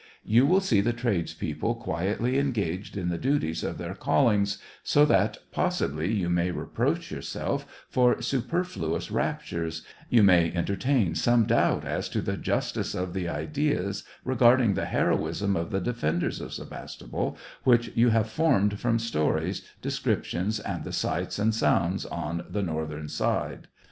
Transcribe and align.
You 0.25 0.47
will 0.47 0.61
see 0.61 0.81
the 0.81 0.93
tradespeople 0.93 1.75
quietly 1.75 2.39
engaged 2.39 2.97
in 2.97 3.09
the 3.09 3.19
duties 3.19 3.63
of 3.63 3.77
their 3.77 3.93
callings, 3.93 4.57
so 4.83 5.05
that, 5.05 5.37
possibly, 5.51 6.11
you 6.11 6.27
may 6.27 6.49
reproach 6.49 7.11
your 7.11 7.21
self 7.21 7.67
for 7.87 8.19
superfluous 8.19 9.11
raptures, 9.11 9.85
you 10.09 10.23
may 10.23 10.51
entertain 10.55 11.13
some 11.13 11.45
doubt 11.45 11.85
as 11.85 12.09
to 12.09 12.21
the 12.23 12.35
justice 12.35 12.95
of 12.95 13.13
the 13.13 13.29
ideas 13.29 14.03
regard 14.25 14.59
ing 14.59 14.73
the 14.73 14.85
heroism 14.85 15.55
of 15.55 15.69
the 15.69 15.79
defenders 15.79 16.41
of 16.41 16.51
Sevastopol 16.51 17.37
which 17.63 17.91
you 17.93 18.09
have 18.09 18.27
formed 18.27 18.79
from 18.79 18.97
stories, 18.97 19.61
descriptions, 19.83 20.59
and 20.59 20.83
the 20.83 20.93
sights 20.93 21.37
and 21.37 21.53
sounds 21.53 22.07
on 22.07 22.43
the 22.49 22.63
northern 22.63 23.07
side. 23.07 23.67